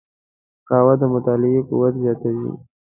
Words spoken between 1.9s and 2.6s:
زیاتوي